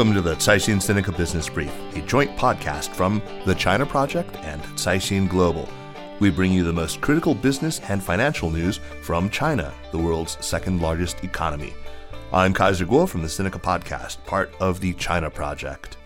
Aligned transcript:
Welcome 0.00 0.14
to 0.14 0.22
the 0.22 0.36
Caixin 0.36 0.76
Sinica 0.76 1.14
Business 1.14 1.46
Brief, 1.50 1.70
a 1.94 2.00
joint 2.00 2.34
podcast 2.38 2.88
from 2.88 3.20
the 3.44 3.54
China 3.54 3.84
Project 3.84 4.34
and 4.36 4.62
Caixin 4.78 5.28
Global. 5.28 5.68
We 6.20 6.30
bring 6.30 6.54
you 6.54 6.64
the 6.64 6.72
most 6.72 7.02
critical 7.02 7.34
business 7.34 7.80
and 7.80 8.02
financial 8.02 8.50
news 8.50 8.80
from 9.02 9.28
China, 9.28 9.74
the 9.92 9.98
world's 9.98 10.42
second 10.42 10.80
largest 10.80 11.22
economy. 11.22 11.74
I'm 12.32 12.54
Kaiser 12.54 12.86
Kuo 12.86 13.06
from 13.06 13.20
the 13.20 13.28
Sinica 13.28 13.60
Podcast, 13.60 14.24
part 14.24 14.50
of 14.58 14.80
the 14.80 14.94
China 14.94 15.28
Project. 15.28 15.98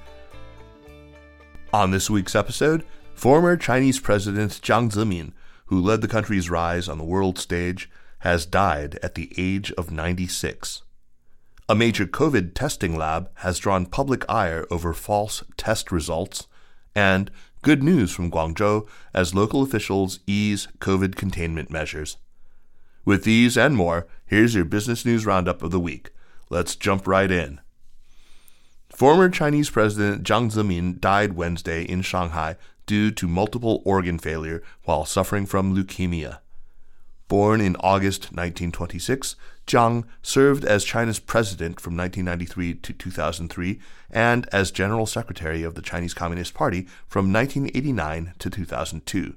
On 1.72 1.92
this 1.92 2.10
week's 2.10 2.34
episode, 2.34 2.82
former 3.14 3.56
Chinese 3.56 4.00
President 4.00 4.60
Jiang 4.60 4.90
Zemin, 4.90 5.34
who 5.66 5.80
led 5.80 6.00
the 6.00 6.08
country's 6.08 6.50
rise 6.50 6.88
on 6.88 6.98
the 6.98 7.04
world 7.04 7.38
stage, 7.38 7.88
has 8.18 8.44
died 8.44 8.98
at 9.04 9.14
the 9.14 9.32
age 9.36 9.70
of 9.74 9.92
96. 9.92 10.82
A 11.66 11.74
major 11.74 12.04
COVID 12.04 12.52
testing 12.52 12.94
lab 12.94 13.30
has 13.36 13.58
drawn 13.58 13.86
public 13.86 14.28
ire 14.28 14.66
over 14.70 14.92
false 14.92 15.42
test 15.56 15.90
results, 15.90 16.46
and 16.94 17.30
good 17.62 17.82
news 17.82 18.12
from 18.12 18.30
Guangzhou 18.30 18.86
as 19.14 19.34
local 19.34 19.62
officials 19.62 20.20
ease 20.26 20.68
COVID 20.80 21.16
containment 21.16 21.70
measures. 21.70 22.18
With 23.06 23.24
these 23.24 23.56
and 23.56 23.76
more, 23.76 24.06
here's 24.26 24.54
your 24.54 24.66
business 24.66 25.06
news 25.06 25.24
roundup 25.24 25.62
of 25.62 25.70
the 25.70 25.80
week. 25.80 26.10
Let's 26.50 26.76
jump 26.76 27.06
right 27.06 27.30
in. 27.30 27.60
Former 28.90 29.30
Chinese 29.30 29.70
President 29.70 30.22
Jiang 30.22 30.52
Zemin 30.52 31.00
died 31.00 31.32
Wednesday 31.32 31.84
in 31.84 32.02
Shanghai 32.02 32.56
due 32.84 33.10
to 33.12 33.26
multiple 33.26 33.80
organ 33.86 34.18
failure 34.18 34.62
while 34.82 35.06
suffering 35.06 35.46
from 35.46 35.74
leukemia. 35.74 36.40
Born 37.28 37.60
in 37.60 37.76
August 37.76 38.24
1926, 38.24 39.36
Jiang 39.66 40.04
served 40.22 40.64
as 40.64 40.84
China's 40.84 41.18
president 41.18 41.80
from 41.80 41.96
1993 41.96 42.74
to 42.74 42.92
2003 42.92 43.80
and 44.10 44.46
as 44.52 44.70
general 44.70 45.06
secretary 45.06 45.62
of 45.62 45.74
the 45.74 45.82
Chinese 45.82 46.12
Communist 46.12 46.52
Party 46.52 46.82
from 47.06 47.32
1989 47.32 48.34
to 48.38 48.50
2002. 48.50 49.36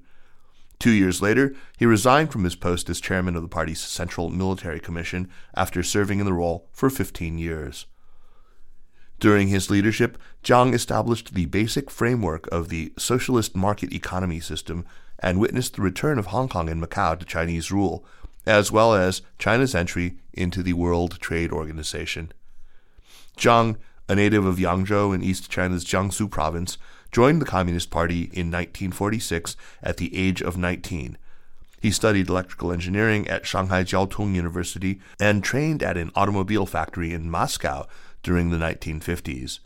Two 0.80 0.92
years 0.92 1.22
later, 1.22 1.56
he 1.78 1.86
resigned 1.86 2.32
from 2.32 2.44
his 2.44 2.56
post 2.56 2.90
as 2.90 3.02
chairman 3.02 3.36
of 3.36 3.42
the 3.42 3.48
party's 3.48 3.80
Central 3.80 4.30
Military 4.30 4.80
Commission 4.80 5.30
after 5.56 5.82
serving 5.82 6.20
in 6.20 6.26
the 6.26 6.34
role 6.34 6.68
for 6.72 6.90
15 6.90 7.38
years. 7.38 7.86
During 9.20 9.48
his 9.48 9.70
leadership, 9.70 10.18
Jiang 10.44 10.74
established 10.74 11.34
the 11.34 11.48
basic 11.48 11.90
framework 11.90 12.48
of 12.52 12.70
the 12.70 12.94
socialist 12.98 13.56
market 13.56 13.92
economy 13.92 14.40
system 14.40 14.86
and 15.20 15.40
witnessed 15.40 15.76
the 15.76 15.82
return 15.82 16.20
of 16.20 16.28
Hong 16.28 16.48
Kong 16.48 16.70
and 16.70 16.82
Macau 16.82 17.18
to 17.18 17.26
Chinese 17.26 17.72
rule, 17.72 18.06
as 18.46 18.72
well 18.72 18.94
as 18.94 19.24
China's 19.40 19.74
entry 19.74 20.18
into 20.34 20.62
the 20.62 20.74
World 20.74 21.20
Trade 21.20 21.52
Organization. 21.52 22.32
Jiang, 23.38 23.78
a 24.08 24.16
native 24.16 24.46
of 24.46 24.58
Yangzhou 24.58 25.14
in 25.14 25.24
East 25.24 25.50
China's 25.50 25.84
Jiangsu 25.84 26.30
province, 26.30 26.78
joined 27.12 27.42
the 27.42 27.46
Communist 27.46 27.90
Party 27.90 28.22
in 28.22 28.52
1946 28.52 29.58
at 29.82 29.98
the 29.98 30.16
age 30.16 30.42
of 30.42 30.58
19. 30.58 31.18
He 31.80 31.92
studied 31.92 32.30
electrical 32.30 32.72
engineering 32.72 33.28
at 33.28 33.46
Shanghai 33.46 33.84
Jiao 33.84 34.10
Tong 34.10 34.34
University 34.34 35.00
and 35.20 35.44
trained 35.44 35.84
at 35.84 35.98
an 35.98 36.12
automobile 36.16 36.66
factory 36.66 37.14
in 37.14 37.30
Moscow 37.30 37.88
during 38.24 38.50
the 38.50 38.58
1950s. 38.58 39.60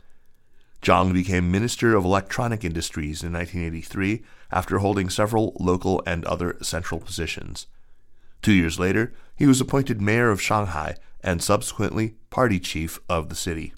Jiang 0.82 1.12
became 1.12 1.50
Minister 1.50 1.94
of 1.96 2.04
Electronic 2.04 2.64
Industries 2.64 3.22
in 3.22 3.32
1983 3.32 4.22
after 4.50 4.78
holding 4.78 5.08
several 5.08 5.56
local 5.58 6.02
and 6.06 6.24
other 6.24 6.56
central 6.60 7.00
positions. 7.00 7.66
Two 8.42 8.52
years 8.52 8.78
later, 8.78 9.14
he 9.36 9.46
was 9.46 9.60
appointed 9.60 10.02
mayor 10.02 10.30
of 10.30 10.42
Shanghai 10.42 10.96
and 11.22 11.42
subsequently 11.42 12.16
party 12.30 12.58
chief 12.58 12.98
of 13.08 13.28
the 13.28 13.36
city. 13.36 13.72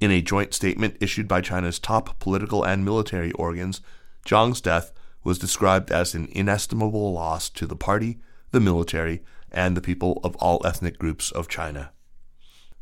In 0.00 0.10
a 0.10 0.22
joint 0.22 0.54
statement 0.54 0.96
issued 1.00 1.28
by 1.28 1.40
China's 1.40 1.78
top 1.78 2.18
political 2.18 2.64
and 2.64 2.84
military 2.84 3.30
organs, 3.32 3.80
Jiang's 4.26 4.60
death 4.60 4.92
was 5.22 5.38
described 5.38 5.90
as 5.90 6.14
an 6.14 6.28
inestimable 6.32 7.12
loss 7.12 7.48
to 7.50 7.66
the 7.66 7.76
party, 7.76 8.18
the 8.50 8.60
military, 8.60 9.22
and 9.52 9.76
the 9.76 9.80
people 9.80 10.20
of 10.24 10.36
all 10.36 10.60
ethnic 10.64 10.98
groups 10.98 11.30
of 11.30 11.48
China. 11.48 11.92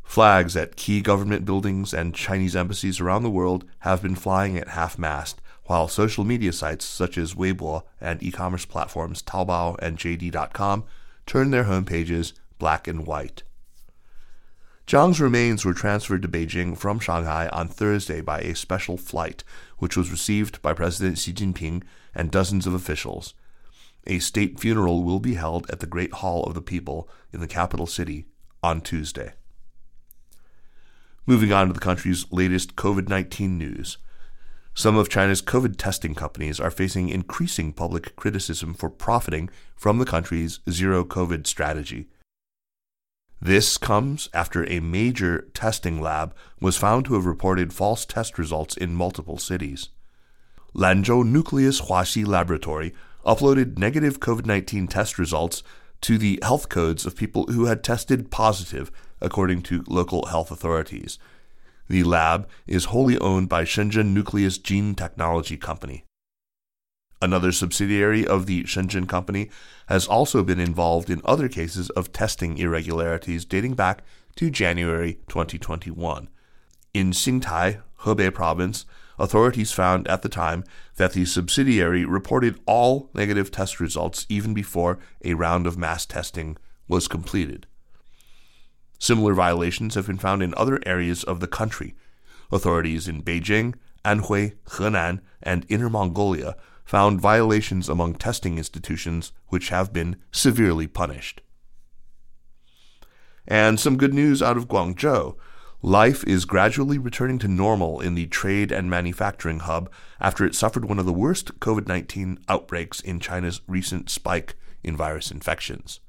Flags 0.03 0.55
at 0.55 0.75
key 0.75 1.01
government 1.01 1.45
buildings 1.45 1.93
and 1.93 2.15
Chinese 2.15 2.55
embassies 2.55 2.99
around 2.99 3.23
the 3.23 3.29
world 3.29 3.65
have 3.79 4.01
been 4.01 4.15
flying 4.15 4.57
at 4.57 4.69
half 4.69 4.97
mast, 4.97 5.39
while 5.65 5.87
social 5.87 6.23
media 6.23 6.51
sites 6.51 6.83
such 6.83 7.15
as 7.17 7.35
Weibo 7.35 7.83
and 8.01 8.23
e 8.23 8.31
commerce 8.31 8.65
platforms 8.65 9.21
Taobao 9.21 9.75
and 9.79 9.97
JD.com 9.99 10.83
turn 11.27 11.51
their 11.51 11.65
homepages 11.65 12.33
black 12.57 12.87
and 12.87 13.05
white. 13.05 13.43
Jiang's 14.89 15.21
remains 15.21 15.63
were 15.63 15.75
transferred 15.75 16.23
to 16.23 16.27
Beijing 16.27 16.75
from 16.75 16.99
Shanghai 16.99 17.47
on 17.49 17.67
Thursday 17.67 18.21
by 18.21 18.39
a 18.39 18.55
special 18.55 18.97
flight, 18.97 19.43
which 19.77 19.95
was 19.95 20.09
received 20.09 20.63
by 20.63 20.73
President 20.73 21.19
Xi 21.19 21.31
Jinping 21.31 21.83
and 22.15 22.31
dozens 22.31 22.65
of 22.65 22.73
officials. 22.73 23.35
A 24.07 24.17
state 24.17 24.59
funeral 24.59 25.03
will 25.03 25.19
be 25.19 25.35
held 25.35 25.69
at 25.69 25.79
the 25.79 25.85
Great 25.85 26.11
Hall 26.11 26.43
of 26.45 26.55
the 26.55 26.61
People 26.63 27.07
in 27.31 27.39
the 27.39 27.47
capital 27.47 27.85
city 27.85 28.25
on 28.63 28.81
Tuesday. 28.81 29.33
Moving 31.27 31.53
on 31.53 31.67
to 31.67 31.73
the 31.73 31.79
country's 31.79 32.25
latest 32.31 32.75
COVID 32.75 33.07
19 33.07 33.59
news. 33.59 33.99
Some 34.73 34.97
of 34.97 35.07
China's 35.07 35.43
COVID 35.43 35.75
testing 35.77 36.15
companies 36.15 36.59
are 36.59 36.71
facing 36.71 37.09
increasing 37.09 37.73
public 37.73 38.15
criticism 38.15 38.73
for 38.73 38.89
profiting 38.89 39.51
from 39.75 39.99
the 39.99 40.05
country's 40.05 40.61
zero 40.67 41.03
COVID 41.03 41.45
strategy. 41.45 42.07
This 43.41 43.77
comes 43.77 44.27
after 44.33 44.69
a 44.69 44.81
major 44.81 45.47
testing 45.53 46.01
lab 46.01 46.35
was 46.59 46.75
found 46.75 47.05
to 47.05 47.13
have 47.13 47.25
reported 47.25 47.71
false 47.71 48.05
test 48.05 48.37
results 48.37 48.75
in 48.75 48.95
multiple 48.95 49.37
cities. 49.37 49.89
Lanzhou 50.75 51.25
Nucleus 51.25 51.81
Huaxi 51.81 52.27
Laboratory 52.27 52.93
uploaded 53.25 53.77
negative 53.77 54.19
COVID 54.19 54.45
19 54.45 54.87
test 54.87 55.17
results 55.17 55.63
to 56.01 56.17
the 56.17 56.39
health 56.43 56.67
codes 56.67 57.05
of 57.05 57.15
people 57.15 57.45
who 57.45 57.65
had 57.65 57.83
tested 57.83 58.29
positive 58.29 58.91
according 59.21 59.61
to 59.63 59.85
local 59.87 60.25
health 60.27 60.51
authorities. 60.51 61.17
The 61.87 62.03
lab 62.03 62.47
is 62.67 62.85
wholly 62.85 63.17
owned 63.19 63.47
by 63.47 63.63
Shenzhen 63.63 64.13
Nucleus 64.13 64.57
Gene 64.57 64.95
Technology 64.95 65.57
Company. 65.57 66.03
Another 67.21 67.51
subsidiary 67.51 68.25
of 68.25 68.45
the 68.45 68.63
Shenzhen 68.63 69.07
company 69.07 69.49
has 69.87 70.07
also 70.07 70.41
been 70.43 70.59
involved 70.59 71.09
in 71.09 71.21
other 71.25 71.49
cases 71.49 71.89
of 71.91 72.13
testing 72.13 72.57
irregularities 72.57 73.43
dating 73.43 73.73
back 73.73 74.03
to 74.35 74.49
January 74.49 75.19
2021. 75.27 76.29
In 76.93 77.11
Xingtai, 77.11 77.81
Hebei 78.01 78.33
province, 78.33 78.85
authorities 79.17 79.73
found 79.73 80.07
at 80.07 80.21
the 80.21 80.29
time 80.29 80.63
that 80.95 81.11
the 81.11 81.25
subsidiary 81.25 82.05
reported 82.05 82.57
all 82.65 83.09
negative 83.13 83.51
test 83.51 83.81
results 83.81 84.25
even 84.29 84.53
before 84.53 84.97
a 85.25 85.33
round 85.33 85.67
of 85.67 85.77
mass 85.77 86.05
testing 86.05 86.55
was 86.87 87.09
completed. 87.09 87.67
Similar 88.97 89.33
violations 89.33 89.95
have 89.95 90.07
been 90.07 90.17
found 90.17 90.41
in 90.41 90.53
other 90.55 90.79
areas 90.85 91.25
of 91.25 91.41
the 91.41 91.47
country. 91.47 91.95
Authorities 92.49 93.09
in 93.09 93.23
Beijing, 93.23 93.75
Anhui, 94.05 94.55
Henan, 94.67 95.19
and 95.43 95.65
Inner 95.67 95.89
Mongolia 95.89 96.55
found 96.89 97.21
violations 97.21 97.87
among 97.87 98.15
testing 98.15 98.57
institutions 98.57 99.31
which 99.49 99.69
have 99.69 99.93
been 99.93 100.15
severely 100.31 100.87
punished. 100.87 101.39
And 103.47 103.79
some 103.79 103.95
good 103.95 104.11
news 104.11 104.41
out 104.41 104.57
of 104.57 104.67
Guangzhou. 104.67 105.35
Life 105.83 106.23
is 106.23 106.45
gradually 106.45 106.97
returning 106.97 107.37
to 107.39 107.47
normal 107.47 107.99
in 107.99 108.15
the 108.15 108.25
trade 108.25 108.71
and 108.71 108.89
manufacturing 108.89 109.59
hub 109.59 109.91
after 110.19 110.43
it 110.43 110.55
suffered 110.55 110.83
one 110.83 110.97
of 110.97 111.05
the 111.05 111.13
worst 111.13 111.59
COVID 111.59 111.87
19 111.87 112.39
outbreaks 112.49 113.01
in 113.01 113.19
China's 113.19 113.61
recent 113.67 114.09
spike 114.09 114.55
in 114.83 114.97
virus 114.97 115.29
infections. 115.29 115.99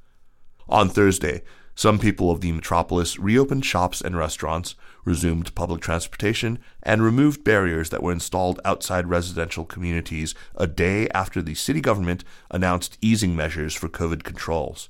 On 0.66 0.88
Thursday, 0.88 1.42
some 1.74 1.98
people 1.98 2.30
of 2.30 2.40
the 2.40 2.52
metropolis 2.52 3.18
reopened 3.18 3.64
shops 3.64 4.00
and 4.00 4.16
restaurants, 4.16 4.74
resumed 5.04 5.54
public 5.54 5.80
transportation, 5.80 6.58
and 6.82 7.02
removed 7.02 7.44
barriers 7.44 7.90
that 7.90 8.02
were 8.02 8.12
installed 8.12 8.60
outside 8.64 9.08
residential 9.08 9.64
communities 9.64 10.34
a 10.56 10.66
day 10.66 11.08
after 11.10 11.40
the 11.40 11.54
city 11.54 11.80
government 11.80 12.24
announced 12.50 12.98
easing 13.00 13.34
measures 13.34 13.74
for 13.74 13.88
COVID 13.88 14.22
controls. 14.24 14.88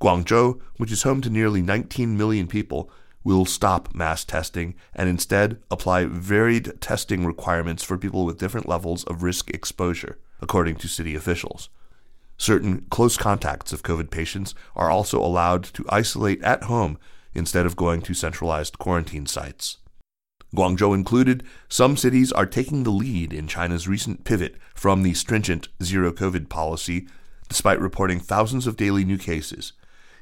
Guangzhou, 0.00 0.60
which 0.76 0.92
is 0.92 1.02
home 1.02 1.22
to 1.22 1.30
nearly 1.30 1.62
19 1.62 2.16
million 2.16 2.46
people, 2.46 2.90
will 3.22 3.46
stop 3.46 3.94
mass 3.94 4.22
testing 4.22 4.74
and 4.94 5.08
instead 5.08 5.58
apply 5.70 6.04
varied 6.04 6.78
testing 6.80 7.24
requirements 7.24 7.82
for 7.82 7.96
people 7.96 8.26
with 8.26 8.38
different 8.38 8.68
levels 8.68 9.02
of 9.04 9.22
risk 9.22 9.48
exposure, 9.50 10.18
according 10.42 10.76
to 10.76 10.88
city 10.88 11.14
officials. 11.14 11.70
Certain 12.44 12.84
close 12.90 13.16
contacts 13.16 13.72
of 13.72 13.82
COVID 13.82 14.10
patients 14.10 14.54
are 14.76 14.90
also 14.90 15.18
allowed 15.18 15.64
to 15.64 15.86
isolate 15.88 16.42
at 16.42 16.64
home 16.64 16.98
instead 17.32 17.64
of 17.64 17.74
going 17.74 18.02
to 18.02 18.12
centralized 18.12 18.78
quarantine 18.78 19.24
sites. 19.24 19.78
Guangzhou 20.54 20.94
included, 20.94 21.42
some 21.70 21.96
cities 21.96 22.32
are 22.32 22.44
taking 22.44 22.82
the 22.82 22.90
lead 22.90 23.32
in 23.32 23.48
China's 23.48 23.88
recent 23.88 24.24
pivot 24.24 24.56
from 24.74 25.02
the 25.02 25.14
stringent 25.14 25.68
zero 25.82 26.12
COVID 26.12 26.50
policy, 26.50 27.08
despite 27.48 27.80
reporting 27.80 28.20
thousands 28.20 28.66
of 28.66 28.76
daily 28.76 29.06
new 29.06 29.16
cases. 29.16 29.72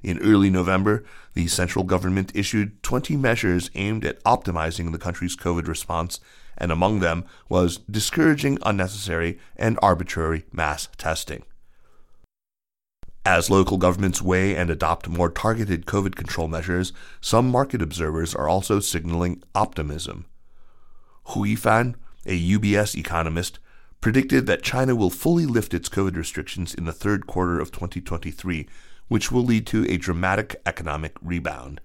In 0.01 0.21
early 0.21 0.49
November, 0.49 1.03
the 1.35 1.49
central 1.49 1.85
government 1.85 2.31
issued 2.37 2.81
20 2.85 3.17
measures 3.17 3.69
aimed 3.75 4.05
at 4.05 4.23
optimizing 4.23 4.93
the 4.93 4.99
country's 4.99 5.37
COVID 5.37 5.67
response, 5.67 6.21
and 6.57 6.71
among 6.71 7.01
them 7.01 7.25
was 7.49 7.79
discouraging 7.79 8.59
unnecessary 8.65 9.41
and 9.57 9.77
arbitrary 9.83 10.45
mass 10.53 10.87
testing. 10.97 11.43
As 13.25 13.49
local 13.49 13.79
governments 13.79 14.21
weigh 14.21 14.57
and 14.57 14.69
adopt 14.69 15.09
more 15.09 15.31
targeted 15.31 15.87
COVID 15.87 16.17
control 16.17 16.49
measures, 16.49 16.93
some 17.21 17.49
market 17.49 17.81
observers 17.81 18.35
are 18.35 18.49
also 18.49 18.81
signaling 18.81 19.45
optimism. 19.55 20.27
Hu 21.27 21.47
Yifan, 21.47 21.95
a 22.27 22.37
UBS 22.37 22.97
economist, 22.97 23.61
predicted 24.01 24.47
that 24.47 24.65
China 24.65 24.97
will 24.97 25.09
fully 25.09 25.47
lift 25.47 25.73
its 25.73 25.89
COVID 25.89 26.17
restrictions 26.17 26.75
in 26.75 26.85
the 26.85 26.93
third 26.93 27.29
quarter 27.29 27.61
of 27.61 27.71
2023, 27.71 28.67
which 29.07 29.31
will 29.31 29.45
lead 29.45 29.69
to 29.69 29.89
a 29.89 29.99
dramatic 29.99 30.61
economic 30.67 31.15
rebound. 31.23 31.81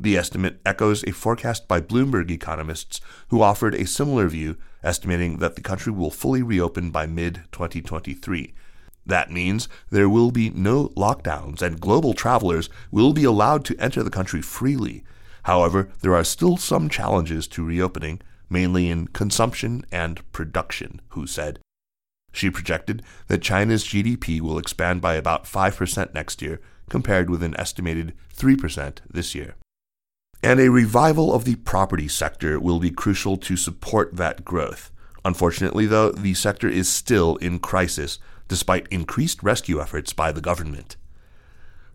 The 0.00 0.16
estimate 0.16 0.58
echoes 0.64 1.04
a 1.04 1.12
forecast 1.12 1.68
by 1.68 1.82
Bloomberg 1.82 2.30
economists 2.30 3.02
who 3.28 3.42
offered 3.42 3.74
a 3.74 3.86
similar 3.86 4.26
view, 4.26 4.56
estimating 4.82 5.36
that 5.36 5.54
the 5.54 5.60
country 5.60 5.92
will 5.92 6.10
fully 6.10 6.42
reopen 6.42 6.90
by 6.90 7.04
mid 7.04 7.42
2023. 7.52 8.54
That 9.04 9.30
means 9.30 9.68
there 9.90 10.08
will 10.08 10.30
be 10.30 10.50
no 10.50 10.88
lockdowns 10.90 11.60
and 11.60 11.80
global 11.80 12.14
travelers 12.14 12.68
will 12.90 13.12
be 13.12 13.24
allowed 13.24 13.64
to 13.66 13.76
enter 13.78 14.02
the 14.02 14.10
country 14.10 14.42
freely. 14.42 15.04
However, 15.44 15.88
there 16.00 16.14
are 16.14 16.24
still 16.24 16.56
some 16.56 16.88
challenges 16.88 17.48
to 17.48 17.64
reopening, 17.64 18.20
mainly 18.48 18.88
in 18.88 19.08
consumption 19.08 19.84
and 19.90 20.20
production, 20.32 21.00
Hu 21.10 21.26
said. 21.26 21.58
She 22.32 22.50
projected 22.50 23.02
that 23.26 23.42
China's 23.42 23.84
GDP 23.84 24.40
will 24.40 24.58
expand 24.58 25.00
by 25.00 25.14
about 25.14 25.44
5% 25.44 26.14
next 26.14 26.40
year, 26.40 26.60
compared 26.88 27.28
with 27.28 27.42
an 27.42 27.58
estimated 27.58 28.14
3% 28.36 28.98
this 29.10 29.34
year. 29.34 29.56
And 30.42 30.58
a 30.58 30.70
revival 30.70 31.32
of 31.32 31.44
the 31.44 31.56
property 31.56 32.08
sector 32.08 32.58
will 32.58 32.80
be 32.80 32.90
crucial 32.90 33.36
to 33.36 33.56
support 33.56 34.16
that 34.16 34.44
growth. 34.44 34.90
Unfortunately, 35.24 35.86
though, 35.86 36.10
the 36.10 36.34
sector 36.34 36.68
is 36.68 36.88
still 36.88 37.36
in 37.36 37.60
crisis, 37.60 38.18
despite 38.52 38.86
increased 38.90 39.42
rescue 39.42 39.80
efforts 39.80 40.12
by 40.12 40.30
the 40.30 40.42
government. 40.42 40.96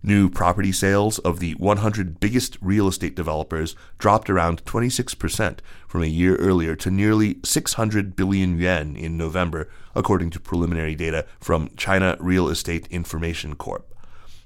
New 0.02 0.28
property 0.28 0.72
sales 0.72 1.20
of 1.20 1.40
the 1.40 1.54
100 1.54 2.20
biggest 2.20 2.58
real 2.62 2.88
estate 2.88 3.16
developers 3.16 3.76
dropped 4.00 4.28
around 4.28 4.66
26% 4.66 5.60
from 5.88 6.02
a 6.02 6.08
year 6.08 6.36
earlier 6.38 6.76
to 6.76 6.90
nearly 6.90 7.38
600 7.46 8.16
billion 8.16 8.58
yuan 8.58 8.96
in 8.96 9.16
November, 9.16 9.70
according 9.94 10.32
to 10.32 10.40
preliminary 10.40 10.96
data 10.96 11.28
from 11.40 11.70
China 11.78 12.18
Real 12.20 12.50
Estate 12.50 12.88
Information 12.90 13.56
Corp. 13.56 13.94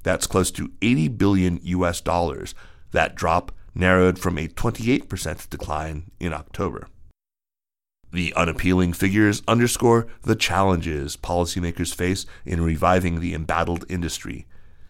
That's 0.03 0.27
close 0.27 0.51
to 0.51 0.73
80 0.81 1.07
billion 1.07 1.61
US 1.63 2.01
dollars. 2.01 2.53
That 2.91 3.15
drop 3.15 3.53
narrowed 3.73 4.19
from 4.19 4.37
a 4.37 4.49
28% 4.49 5.49
decline 5.49 6.11
in 6.19 6.33
October. 6.33 6.89
The 8.11 8.33
unappealing 8.35 8.93
figures 8.93 9.41
underscore 9.47 10.07
the 10.23 10.35
challenges 10.35 11.15
policymakers 11.15 11.95
face 11.95 12.25
in 12.45 12.61
reviving 12.61 13.19
the 13.19 13.33
embattled 13.33 13.85
industry. 13.87 14.45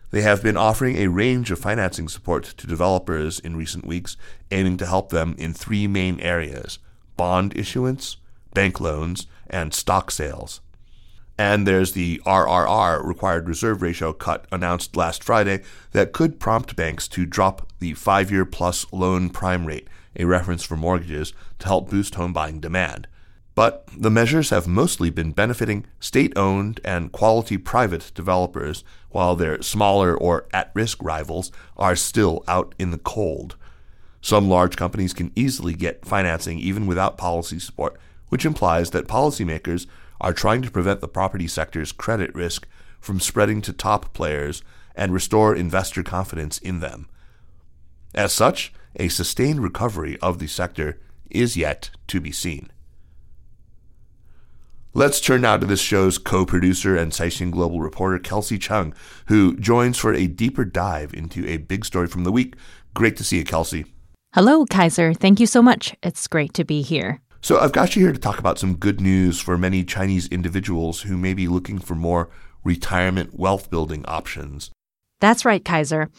They 0.10 0.22
have 0.22 0.44
been 0.44 0.58
offering 0.58 0.98
a 0.98 1.08
range 1.08 1.52
of 1.52 1.60
financing 1.60 2.10
support 2.10 2.44
to 2.58 2.68
developers 2.68 3.40
in 3.40 3.56
recent 3.56 3.86
weeks, 3.86 4.18
aiming 4.50 4.78
to 4.78 4.86
help 4.86 5.10
them 5.10 5.36
in 5.38 5.54
three 5.54 5.88
main 5.88 6.20
areas 6.20 6.80
bond 7.16 7.56
issuance, 7.56 8.18
bank 8.54 8.80
loans, 8.80 9.28
and 9.50 9.74
stock 9.74 10.10
sales. 10.10 10.60
And 11.38 11.68
there's 11.68 11.94
the 11.94 12.22
RRR 12.26 13.04
required 13.04 13.48
reserve 13.48 13.82
ratio 13.82 14.14
cut 14.14 14.46
announced 14.52 14.96
last 14.96 15.24
Friday 15.24 15.62
that 15.92 16.14
could 16.14 16.40
prompt 16.40 16.76
banks 16.76 17.08
to 17.10 17.26
drop 17.26 17.68
the 17.80 17.94
five 17.94 18.32
year 18.32 18.46
plus 18.46 18.86
loan 18.92 19.30
prime 19.30 19.66
rate, 19.66 19.88
a 20.16 20.26
reference 20.26 20.64
for 20.64 20.76
mortgages, 20.76 21.34
to 21.60 21.66
help 21.66 21.90
boost 21.90 22.16
home 22.16 22.34
buying 22.34 22.60
demand. 22.60 23.08
But 23.54 23.88
the 23.96 24.10
measures 24.10 24.50
have 24.50 24.68
mostly 24.68 25.10
been 25.10 25.34
benefiting 25.34 25.86
state 26.00 26.34
owned 26.38 26.80
and 26.86 27.12
quality 27.12 27.58
private 27.58 28.12
developers, 28.16 28.84
while 29.10 29.36
their 29.36 29.62
smaller 29.62 30.16
or 30.16 30.48
at 30.54 30.72
risk 30.74 31.04
rivals 31.04 31.52
are 31.76 31.96
still 31.96 32.44
out 32.48 32.74
in 32.80 32.92
the 32.92 32.98
cold. 32.98 33.58
Some 34.22 34.48
large 34.48 34.78
companies 34.78 35.14
can 35.14 35.32
easily 35.36 35.74
get 35.74 36.06
financing 36.06 36.60
even 36.60 36.86
without 36.88 37.18
policy 37.18 37.60
support, 37.60 38.00
which 38.30 38.46
implies 38.46 38.92
that 38.92 39.08
policymakers 39.08 39.88
are 40.22 40.34
trying 40.34 40.62
to 40.62 40.72
prevent 40.72 41.02
the 41.02 41.08
property 41.08 41.48
sector's 41.48 41.92
credit 41.92 42.34
risk 42.34 42.68
from 43.00 43.20
spreading 43.20 43.62
to 43.64 43.74
top 43.74 44.14
players 44.14 44.64
and 44.96 45.12
restore 45.12 45.56
investor 45.56 46.04
confidence 46.04 46.58
in 46.60 46.80
them. 46.80 47.08
As 48.14 48.32
such, 48.32 48.72
a 48.96 49.08
sustained 49.08 49.62
recovery 49.62 50.18
of 50.22 50.40
the 50.40 50.48
sector 50.48 51.00
is 51.30 51.58
yet 51.58 51.90
to 52.08 52.20
be 52.20 52.32
seen. 52.32 52.72
Let's 54.94 55.22
turn 55.22 55.42
now 55.42 55.56
to 55.56 55.66
this 55.66 55.80
show's 55.80 56.18
co-producer 56.18 56.98
and 56.98 57.14
Caixin 57.14 57.50
Global 57.50 57.80
reporter 57.80 58.20
Kelsey 58.20 58.58
Cheng, 58.58 58.94
who 59.28 59.56
joins 59.56 59.98
for 59.98 60.14
a 60.14 60.28
deeper 60.28 60.66
dive 60.66 61.14
into 61.14 61.48
a 61.48 61.58
big 61.58 61.86
story 61.86 62.08
from 62.08 62.26
the 62.26 62.32
week. 62.32 62.56
Great 62.94 63.16
to 63.16 63.24
see 63.24 63.38
you, 63.38 63.46
Kelsey. 63.46 63.86
Hello, 64.34 64.66
Kaiser. 64.66 65.14
Thank 65.14 65.40
you 65.40 65.48
so 65.48 65.62
much. 65.62 65.96
It's 66.04 66.28
great 66.28 66.54
to 66.56 66.66
be 66.66 66.82
here. 66.82 67.22
So, 67.42 67.58
I've 67.58 67.72
got 67.72 67.96
you 67.96 68.04
here 68.04 68.12
to 68.12 68.20
talk 68.20 68.38
about 68.38 68.60
some 68.60 68.76
good 68.76 69.00
news 69.00 69.40
for 69.40 69.58
many 69.58 69.86
Chinese 69.86 70.28
individuals 70.28 71.04
who 71.04 71.18
may 71.18 71.34
be 71.34 71.48
looking 71.48 71.80
for 71.80 71.96
more 71.96 72.30
retirement 72.64 73.34
wealth 73.34 73.70
building 73.70 74.04
options. 74.08 74.72
That's 75.22 75.46
right, 75.46 75.64
Kaiser. 75.64 76.10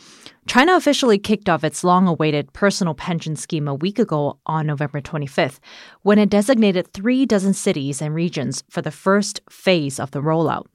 China 0.46 0.76
officially 0.76 1.18
kicked 1.18 1.48
off 1.48 1.64
its 1.64 1.82
long 1.84 2.06
awaited 2.06 2.52
personal 2.52 2.94
pension 2.94 3.34
scheme 3.34 3.66
a 3.66 3.74
week 3.74 3.98
ago 3.98 4.38
on 4.46 4.66
November 4.66 5.00
25th, 5.00 5.58
when 6.02 6.18
it 6.18 6.30
designated 6.30 6.92
three 6.92 7.26
dozen 7.26 7.52
cities 7.52 8.00
and 8.00 8.14
regions 8.14 8.62
for 8.70 8.80
the 8.80 8.92
first 8.92 9.40
phase 9.50 9.98
of 9.98 10.12
the 10.12 10.20
rollout. 10.20 10.66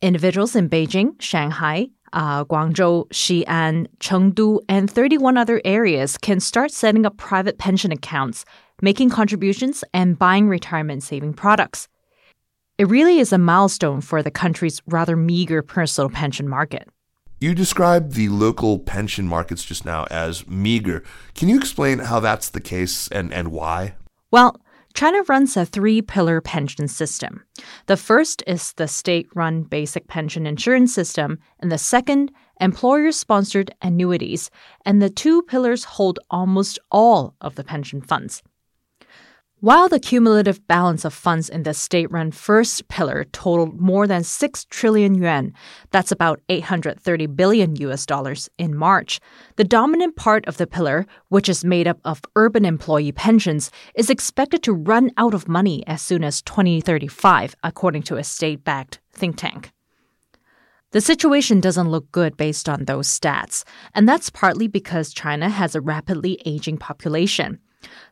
Individuals 0.00 0.54
in 0.54 0.70
Beijing, 0.70 1.20
Shanghai, 1.20 1.88
uh, 2.12 2.44
Guangzhou, 2.44 3.08
Xi'an, 3.08 3.88
Chengdu, 3.98 4.60
and 4.68 4.88
31 4.88 5.36
other 5.36 5.60
areas 5.64 6.16
can 6.16 6.38
start 6.38 6.70
setting 6.70 7.04
up 7.04 7.16
private 7.16 7.58
pension 7.58 7.90
accounts, 7.90 8.44
making 8.80 9.10
contributions, 9.10 9.82
and 9.92 10.16
buying 10.16 10.48
retirement 10.48 11.02
saving 11.02 11.34
products. 11.34 11.88
It 12.78 12.86
really 12.86 13.18
is 13.18 13.32
a 13.32 13.38
milestone 13.38 14.00
for 14.00 14.22
the 14.22 14.30
country's 14.30 14.80
rather 14.86 15.16
meager 15.16 15.62
personal 15.62 16.08
pension 16.08 16.48
market. 16.48 16.88
You 17.40 17.54
described 17.54 18.14
the 18.14 18.28
local 18.30 18.80
pension 18.80 19.28
markets 19.28 19.64
just 19.64 19.84
now 19.84 20.08
as 20.10 20.48
meager. 20.48 21.04
Can 21.36 21.48
you 21.48 21.56
explain 21.56 22.00
how 22.00 22.18
that's 22.18 22.48
the 22.48 22.60
case 22.60 23.06
and, 23.08 23.32
and 23.32 23.52
why? 23.52 23.94
Well, 24.32 24.60
China 24.92 25.22
runs 25.28 25.56
a 25.56 25.64
three 25.64 26.02
pillar 26.02 26.40
pension 26.40 26.88
system. 26.88 27.44
The 27.86 27.96
first 27.96 28.42
is 28.48 28.72
the 28.72 28.88
state 28.88 29.28
run 29.36 29.62
basic 29.62 30.08
pension 30.08 30.48
insurance 30.48 30.92
system, 30.92 31.38
and 31.60 31.70
the 31.70 31.78
second, 31.78 32.32
employer 32.60 33.12
sponsored 33.12 33.70
annuities. 33.82 34.50
And 34.84 35.00
the 35.00 35.10
two 35.10 35.42
pillars 35.42 35.84
hold 35.84 36.18
almost 36.30 36.80
all 36.90 37.36
of 37.40 37.54
the 37.54 37.62
pension 37.62 38.00
funds. 38.00 38.42
While 39.60 39.88
the 39.88 39.98
cumulative 39.98 40.64
balance 40.68 41.04
of 41.04 41.12
funds 41.12 41.48
in 41.48 41.64
the 41.64 41.74
state 41.74 42.12
run 42.12 42.30
first 42.30 42.86
pillar 42.86 43.24
totaled 43.32 43.80
more 43.80 44.06
than 44.06 44.22
6 44.22 44.64
trillion 44.66 45.16
yuan, 45.16 45.52
that's 45.90 46.12
about 46.12 46.40
830 46.48 47.26
billion 47.26 47.74
US 47.74 48.06
dollars, 48.06 48.48
in 48.56 48.76
March, 48.76 49.18
the 49.56 49.64
dominant 49.64 50.14
part 50.14 50.46
of 50.46 50.58
the 50.58 50.68
pillar, 50.68 51.08
which 51.28 51.48
is 51.48 51.64
made 51.64 51.88
up 51.88 51.98
of 52.04 52.22
urban 52.36 52.64
employee 52.64 53.10
pensions, 53.10 53.72
is 53.96 54.10
expected 54.10 54.62
to 54.62 54.72
run 54.72 55.10
out 55.16 55.34
of 55.34 55.48
money 55.48 55.84
as 55.88 56.02
soon 56.02 56.22
as 56.22 56.40
2035, 56.42 57.56
according 57.64 58.04
to 58.04 58.16
a 58.16 58.22
state 58.22 58.62
backed 58.62 59.00
think 59.12 59.38
tank. 59.38 59.72
The 60.92 61.00
situation 61.00 61.58
doesn't 61.58 61.90
look 61.90 62.12
good 62.12 62.36
based 62.36 62.68
on 62.68 62.84
those 62.84 63.08
stats, 63.08 63.64
and 63.92 64.08
that's 64.08 64.30
partly 64.30 64.68
because 64.68 65.12
China 65.12 65.48
has 65.48 65.74
a 65.74 65.80
rapidly 65.80 66.40
aging 66.46 66.78
population. 66.78 67.58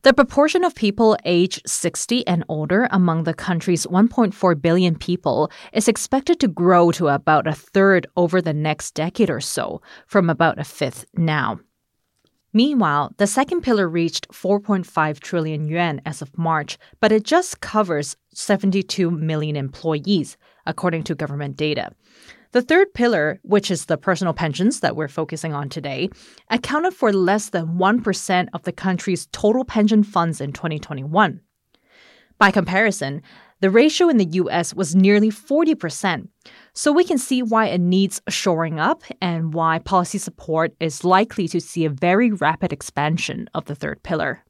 The 0.02 0.14
proportion 0.14 0.62
of 0.64 0.74
people 0.74 1.16
aged 1.24 1.68
60 1.68 2.26
and 2.26 2.44
older 2.48 2.88
among 2.90 3.24
the 3.24 3.34
country's 3.34 3.86
1.4 3.86 4.62
billion 4.62 4.96
people 4.96 5.50
is 5.72 5.88
expected 5.88 6.38
to 6.40 6.48
grow 6.48 6.92
to 6.92 7.08
about 7.08 7.46
a 7.46 7.54
third 7.54 8.06
over 8.16 8.40
the 8.40 8.52
next 8.52 8.94
decade 8.94 9.30
or 9.30 9.40
so, 9.40 9.82
from 10.06 10.30
about 10.30 10.60
a 10.60 10.64
fifth 10.64 11.06
now. 11.16 11.58
Meanwhile, 12.52 13.12
the 13.18 13.26
second 13.26 13.60
pillar 13.62 13.88
reached 13.88 14.28
4.5 14.28 15.20
trillion 15.20 15.68
yuan 15.68 16.00
as 16.06 16.22
of 16.22 16.38
March, 16.38 16.78
but 17.00 17.12
it 17.12 17.24
just 17.24 17.60
covers 17.60 18.16
72 18.32 19.10
million 19.10 19.56
employees, 19.56 20.36
according 20.64 21.02
to 21.02 21.14
government 21.14 21.56
data. 21.56 21.90
The 22.56 22.62
third 22.62 22.94
pillar, 22.94 23.38
which 23.42 23.70
is 23.70 23.84
the 23.84 23.98
personal 23.98 24.32
pensions 24.32 24.80
that 24.80 24.96
we're 24.96 25.08
focusing 25.08 25.52
on 25.52 25.68
today, 25.68 26.08
accounted 26.48 26.94
for 26.94 27.12
less 27.12 27.50
than 27.50 27.76
1% 27.76 28.48
of 28.54 28.62
the 28.62 28.72
country's 28.72 29.26
total 29.26 29.62
pension 29.62 30.02
funds 30.02 30.40
in 30.40 30.54
2021. 30.54 31.42
By 32.38 32.50
comparison, 32.50 33.20
the 33.60 33.68
ratio 33.68 34.08
in 34.08 34.16
the 34.16 34.40
US 34.40 34.72
was 34.72 34.96
nearly 34.96 35.28
40%. 35.28 36.28
So 36.72 36.92
we 36.92 37.04
can 37.04 37.18
see 37.18 37.42
why 37.42 37.66
it 37.66 37.82
needs 37.82 38.22
shoring 38.30 38.80
up 38.80 39.02
and 39.20 39.52
why 39.52 39.78
policy 39.78 40.16
support 40.16 40.74
is 40.80 41.04
likely 41.04 41.48
to 41.48 41.60
see 41.60 41.84
a 41.84 41.90
very 41.90 42.30
rapid 42.30 42.72
expansion 42.72 43.50
of 43.52 43.66
the 43.66 43.74
third 43.74 44.02
pillar. 44.02 44.42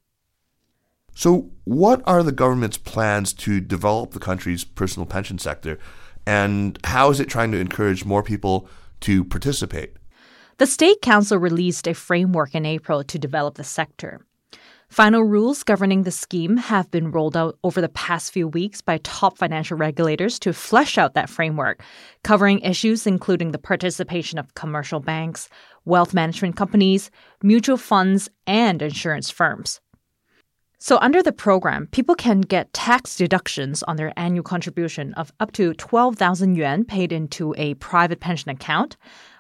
So, 1.13 1.51
what 1.65 2.03
are 2.07 2.23
the 2.23 2.31
government's 2.31 2.77
plans 2.79 3.33
to 3.33 3.59
develop 3.59 4.13
the 4.13 4.21
country's 4.21 4.63
personal 4.65 5.07
pension 5.07 5.39
sector? 5.39 5.79
And 6.26 6.78
how 6.85 7.11
is 7.11 7.21
it 7.21 7.28
trying 7.28 7.52
to 7.52 7.59
encourage 7.59 8.04
more 8.04 8.23
people 8.23 8.68
to 9.00 9.25
participate? 9.25 9.95
The 10.59 10.66
State 10.66 11.00
Council 11.02 11.38
released 11.38 11.87
a 11.87 11.95
framework 11.95 12.54
in 12.54 12.66
April 12.66 13.04
to 13.04 13.18
develop 13.18 13.54
the 13.54 13.64
sector. 13.64 14.26
Final 14.88 15.25
rules 15.25 15.64
governing 15.64 16.04
the 16.04 16.11
scheme 16.11 16.56
have 16.56 16.90
been 16.90 17.11
rolled 17.11 17.37
out 17.37 17.59
over 17.64 17.80
the 17.80 17.88
past 17.88 18.33
few 18.33 18.47
weeks 18.47 18.80
by 18.80 18.99
top 18.99 19.37
financial 19.37 19.76
regulators 19.76 20.38
to 20.38 20.52
flesh 20.52 20.97
out 20.97 21.14
that 21.14 21.28
framework, 21.28 21.83
covering 22.23 22.61
issues 22.61 23.06
including 23.06 23.50
the 23.50 23.59
participation 23.59 24.38
of 24.38 24.54
commercial 24.54 25.00
banks, 25.00 25.49
wealth 25.85 26.14
management 26.14 26.56
companies, 26.56 27.11
mutual 27.42 27.76
funds, 27.76 28.30
and 28.47 28.80
insurance 28.80 29.28
firms. 29.28 29.80
So, 30.78 30.99
under 31.00 31.23
the 31.23 31.33
program, 31.33 31.87
people 31.90 32.14
can 32.14 32.42
get 32.42 32.73
tax 32.75 33.16
deductions 33.16 33.83
on 33.85 33.97
their 33.97 34.12
annual 34.16 34.42
contribution 34.42 35.14
of 35.14 35.33
up 35.40 35.52
to 35.52 35.73
12,000 35.75 36.54
yuan 36.54 36.85
paid 36.85 37.12
into 37.12 37.54
a 37.56 37.75
private 37.75 38.21
pension 38.21 38.50
account. 38.50 38.99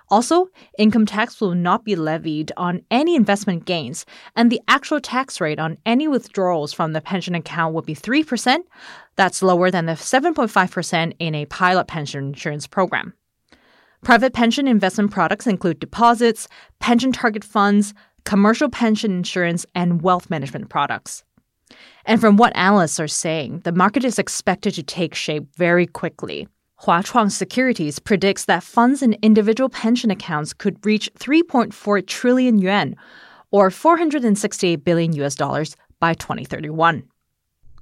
Also, 0.08 0.48
income 0.78 1.04
tax 1.04 1.38
will 1.40 1.54
not 1.54 1.84
be 1.84 1.94
levied 1.94 2.52
on 2.56 2.80
any 2.90 3.16
investment 3.16 3.66
gains, 3.66 4.06
and 4.34 4.50
the 4.50 4.62
actual 4.66 5.00
tax 5.00 5.38
rate 5.40 5.58
on 5.58 5.76
any 5.84 6.08
withdrawals 6.08 6.72
from 6.72 6.92
the 6.92 7.02
pension 7.02 7.34
account 7.34 7.74
will 7.74 7.82
be 7.82 7.94
3%. 7.94 8.58
That's 9.16 9.42
lower 9.42 9.70
than 9.70 9.86
the 9.86 9.92
7.5% 9.92 11.12
in 11.18 11.34
a 11.34 11.46
pilot 11.46 11.86
pension 11.86 12.28
insurance 12.28 12.66
program. 12.66 13.12
Private 14.02 14.32
pension 14.32 14.68
investment 14.68 15.10
products 15.10 15.46
include 15.46 15.80
deposits, 15.80 16.48
pension 16.78 17.12
target 17.12 17.44
funds, 17.44 17.92
commercial 18.24 18.70
pension 18.70 19.10
insurance, 19.10 19.66
and 19.74 20.02
wealth 20.02 20.30
management 20.30 20.68
products. 20.68 21.24
And 22.04 22.20
from 22.20 22.36
what 22.36 22.56
analysts 22.56 23.00
are 23.00 23.08
saying, 23.08 23.60
the 23.60 23.72
market 23.72 24.04
is 24.04 24.18
expected 24.18 24.74
to 24.74 24.82
take 24.82 25.14
shape 25.14 25.44
very 25.56 25.86
quickly. 25.86 26.48
Huachuang 26.82 27.32
Securities 27.32 27.98
predicts 27.98 28.44
that 28.44 28.62
funds 28.62 29.02
in 29.02 29.16
individual 29.22 29.68
pension 29.68 30.10
accounts 30.10 30.52
could 30.52 30.84
reach 30.84 31.10
3.4 31.18 32.06
trillion 32.06 32.58
yuan, 32.58 32.94
or 33.50 33.70
468 33.70 34.84
billion 34.84 35.12
US 35.14 35.34
dollars 35.34 35.74
by 36.00 36.14
2031. 36.14 37.02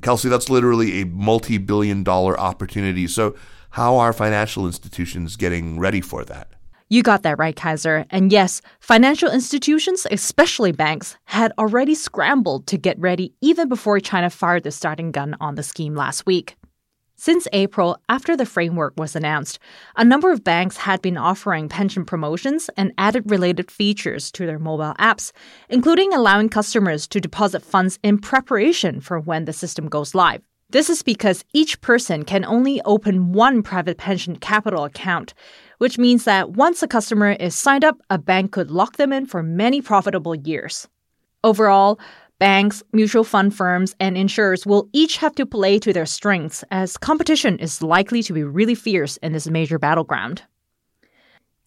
Kelsey, 0.00 0.28
that's 0.28 0.48
literally 0.48 1.00
a 1.00 1.06
multi 1.06 1.58
billion 1.58 2.04
dollar 2.04 2.38
opportunity. 2.38 3.06
So, 3.06 3.34
how 3.70 3.96
are 3.96 4.12
financial 4.12 4.66
institutions 4.66 5.36
getting 5.36 5.80
ready 5.80 6.00
for 6.00 6.24
that? 6.26 6.53
You 6.88 7.02
got 7.02 7.22
that 7.22 7.38
right, 7.38 7.56
Kaiser. 7.56 8.04
And 8.10 8.30
yes, 8.30 8.60
financial 8.78 9.30
institutions, 9.30 10.06
especially 10.10 10.72
banks, 10.72 11.16
had 11.24 11.52
already 11.58 11.94
scrambled 11.94 12.66
to 12.68 12.76
get 12.76 12.98
ready 12.98 13.32
even 13.40 13.68
before 13.68 14.00
China 14.00 14.28
fired 14.30 14.64
the 14.64 14.70
starting 14.70 15.10
gun 15.10 15.34
on 15.40 15.54
the 15.54 15.62
scheme 15.62 15.94
last 15.94 16.26
week. 16.26 16.56
Since 17.16 17.48
April, 17.52 17.96
after 18.08 18.36
the 18.36 18.44
framework 18.44 18.94
was 18.98 19.16
announced, 19.16 19.58
a 19.96 20.04
number 20.04 20.30
of 20.30 20.44
banks 20.44 20.76
had 20.76 21.00
been 21.00 21.16
offering 21.16 21.68
pension 21.68 22.04
promotions 22.04 22.68
and 22.76 22.92
added 22.98 23.30
related 23.30 23.70
features 23.70 24.30
to 24.32 24.46
their 24.46 24.58
mobile 24.58 24.94
apps, 24.98 25.32
including 25.68 26.12
allowing 26.12 26.48
customers 26.48 27.06
to 27.06 27.20
deposit 27.20 27.64
funds 27.64 27.98
in 28.02 28.18
preparation 28.18 29.00
for 29.00 29.18
when 29.20 29.44
the 29.44 29.52
system 29.52 29.88
goes 29.88 30.14
live. 30.14 30.42
This 30.70 30.90
is 30.90 31.02
because 31.02 31.44
each 31.52 31.80
person 31.80 32.24
can 32.24 32.44
only 32.44 32.80
open 32.84 33.32
one 33.32 33.62
private 33.62 33.98
pension 33.98 34.36
capital 34.36 34.84
account, 34.84 35.34
which 35.78 35.98
means 35.98 36.24
that 36.24 36.52
once 36.52 36.82
a 36.82 36.88
customer 36.88 37.32
is 37.32 37.54
signed 37.54 37.84
up, 37.84 37.98
a 38.10 38.18
bank 38.18 38.52
could 38.52 38.70
lock 38.70 38.96
them 38.96 39.12
in 39.12 39.26
for 39.26 39.42
many 39.42 39.80
profitable 39.80 40.34
years. 40.34 40.88
Overall, 41.44 42.00
banks, 42.38 42.82
mutual 42.92 43.24
fund 43.24 43.54
firms, 43.54 43.94
and 44.00 44.16
insurers 44.16 44.66
will 44.66 44.88
each 44.92 45.18
have 45.18 45.34
to 45.34 45.46
play 45.46 45.78
to 45.78 45.92
their 45.92 46.06
strengths 46.06 46.64
as 46.70 46.96
competition 46.96 47.58
is 47.58 47.82
likely 47.82 48.22
to 48.22 48.32
be 48.32 48.42
really 48.42 48.74
fierce 48.74 49.16
in 49.18 49.32
this 49.32 49.48
major 49.48 49.78
battleground. 49.78 50.42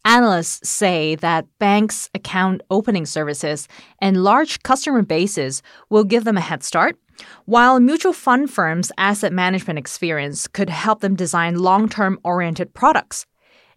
Analysts 0.04 0.68
say 0.68 1.16
that 1.16 1.46
banks' 1.60 2.10
account 2.14 2.62
opening 2.72 3.06
services 3.06 3.68
and 4.00 4.24
large 4.24 4.64
customer 4.64 5.02
bases 5.02 5.62
will 5.90 6.04
give 6.04 6.24
them 6.24 6.38
a 6.38 6.42
head 6.42 6.64
start, 6.64 6.98
while 7.46 7.80
mutual 7.80 8.14
fund 8.14 8.52
firms' 8.52 8.92
asset 8.98 9.34
management 9.34 9.80
experience 9.80 10.48
could 10.48 10.70
help 10.70 11.02
them 11.02 11.16
design 11.16 11.60
long 11.60 11.90
term 11.90 12.20
oriented 12.24 12.74
products. 12.74 13.26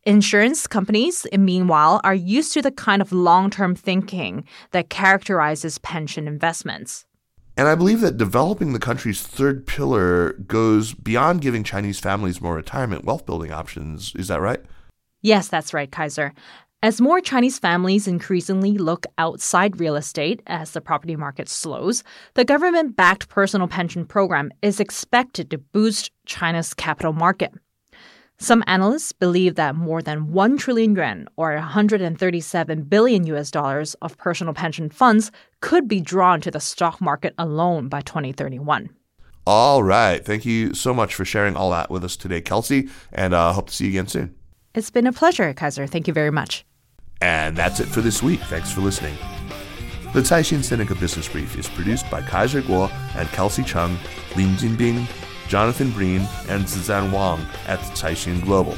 Insurance 0.04 0.66
companies, 0.66 1.26
meanwhile, 1.32 2.00
are 2.04 2.14
used 2.14 2.54
to 2.54 2.62
the 2.62 2.70
kind 2.70 3.02
of 3.02 3.12
long 3.12 3.50
term 3.50 3.74
thinking 3.74 4.44
that 4.70 4.88
characterizes 4.88 5.78
pension 5.78 6.26
investments. 6.26 7.04
And 7.56 7.68
I 7.68 7.74
believe 7.74 8.00
that 8.00 8.16
developing 8.16 8.72
the 8.72 8.78
country's 8.78 9.20
third 9.20 9.66
pillar 9.66 10.32
goes 10.46 10.94
beyond 10.94 11.42
giving 11.42 11.62
Chinese 11.62 12.00
families 12.00 12.40
more 12.40 12.54
retirement 12.54 13.04
wealth 13.04 13.26
building 13.26 13.52
options. 13.52 14.14
Is 14.14 14.28
that 14.28 14.40
right? 14.40 14.60
Yes, 15.20 15.48
that's 15.48 15.74
right, 15.74 15.90
Kaiser. 15.90 16.32
As 16.82 16.98
more 16.98 17.20
Chinese 17.20 17.58
families 17.58 18.08
increasingly 18.08 18.78
look 18.78 19.04
outside 19.18 19.78
real 19.78 19.96
estate 19.96 20.40
as 20.46 20.70
the 20.70 20.80
property 20.80 21.14
market 21.14 21.46
slows, 21.46 22.02
the 22.32 22.44
government 22.44 22.96
backed 22.96 23.28
personal 23.28 23.68
pension 23.68 24.06
program 24.06 24.50
is 24.62 24.80
expected 24.80 25.50
to 25.50 25.58
boost 25.58 26.10
China's 26.24 26.72
capital 26.72 27.12
market. 27.12 27.52
Some 28.38 28.64
analysts 28.66 29.12
believe 29.12 29.56
that 29.56 29.76
more 29.76 30.00
than 30.00 30.32
1 30.32 30.56
trillion 30.56 30.96
yuan 30.96 31.28
or 31.36 31.52
137 31.54 32.82
billion 32.84 33.26
US 33.26 33.50
dollars 33.50 33.92
of 34.00 34.16
personal 34.16 34.54
pension 34.54 34.88
funds 34.88 35.30
could 35.60 35.86
be 35.86 36.00
drawn 36.00 36.40
to 36.40 36.50
the 36.50 36.60
stock 36.60 36.98
market 36.98 37.34
alone 37.36 37.88
by 37.88 38.00
2031. 38.00 38.88
All 39.46 39.82
right. 39.82 40.24
Thank 40.24 40.46
you 40.46 40.72
so 40.72 40.94
much 40.94 41.14
for 41.14 41.26
sharing 41.26 41.56
all 41.56 41.72
that 41.72 41.90
with 41.90 42.04
us 42.04 42.16
today, 42.16 42.40
Kelsey, 42.40 42.88
and 43.12 43.34
uh, 43.34 43.52
hope 43.52 43.68
to 43.68 43.74
see 43.74 43.84
you 43.84 43.90
again 43.90 44.06
soon. 44.06 44.34
It's 44.74 44.90
been 44.90 45.06
a 45.06 45.12
pleasure, 45.12 45.52
Kaiser. 45.52 45.86
Thank 45.86 46.08
you 46.08 46.14
very 46.14 46.30
much. 46.30 46.64
And 47.20 47.56
that's 47.56 47.80
it 47.80 47.86
for 47.86 48.00
this 48.00 48.22
week. 48.22 48.40
Thanks 48.40 48.72
for 48.72 48.80
listening. 48.80 49.14
The 50.12 50.20
Caixin 50.20 50.58
Sinica 50.58 50.98
Business 50.98 51.28
Brief 51.28 51.56
is 51.58 51.68
produced 51.68 52.10
by 52.10 52.22
Kaiser 52.22 52.62
Kuo 52.62 52.90
and 53.14 53.28
Kelsey 53.28 53.62
Cheng, 53.62 53.96
Lin 54.36 54.56
Jinbing, 54.56 55.06
Jonathan 55.48 55.90
Breen, 55.90 56.22
and 56.48 56.64
Zizan 56.64 57.12
Wang 57.12 57.40
at 57.66 57.78
Caixin 57.94 58.42
Global. 58.42 58.76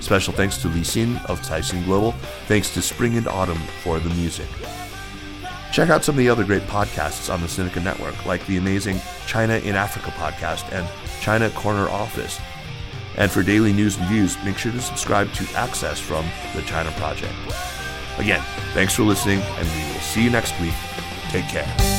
Special 0.00 0.32
thanks 0.32 0.58
to 0.58 0.68
Li 0.68 0.82
Xin 0.82 1.24
of 1.26 1.40
Caixin 1.40 1.84
Global. 1.84 2.12
Thanks 2.46 2.72
to 2.74 2.82
Spring 2.82 3.16
and 3.16 3.26
Autumn 3.26 3.58
for 3.82 3.98
the 3.98 4.10
music. 4.10 4.46
Check 5.72 5.90
out 5.90 6.04
some 6.04 6.14
of 6.14 6.18
the 6.18 6.28
other 6.28 6.44
great 6.44 6.62
podcasts 6.62 7.32
on 7.32 7.40
the 7.40 7.46
Sinica 7.46 7.82
Network, 7.82 8.24
like 8.24 8.46
the 8.46 8.56
amazing 8.56 9.00
China 9.26 9.54
in 9.54 9.74
Africa 9.74 10.10
podcast 10.12 10.72
and 10.72 10.88
China 11.20 11.50
Corner 11.50 11.88
Office. 11.88 12.38
And 13.18 13.30
for 13.30 13.42
daily 13.42 13.72
news 13.72 13.96
and 13.96 14.06
views, 14.08 14.38
make 14.44 14.56
sure 14.56 14.70
to 14.70 14.80
subscribe 14.80 15.32
to 15.34 15.46
Access 15.54 15.98
from 15.98 16.24
the 16.54 16.62
China 16.62 16.92
Project. 16.92 17.34
Again, 18.16 18.42
thanks 18.74 18.94
for 18.94 19.02
listening, 19.02 19.40
and 19.40 19.68
we 19.68 19.92
will 19.92 20.00
see 20.00 20.22
you 20.22 20.30
next 20.30 20.58
week. 20.60 20.74
Take 21.30 21.48
care. 21.48 21.97